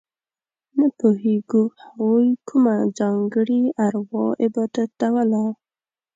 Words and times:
نه 0.77 0.87
پوهېږو 0.99 1.63
هغوی 1.83 2.29
کومه 2.47 2.75
ځانګړې 2.97 3.61
اروا 3.85 4.27
عبادتوله. 4.43 5.43